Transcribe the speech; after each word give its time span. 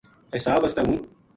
حساب 0.35 0.61
واسطے 0.63 0.81
ہوں 0.89 0.97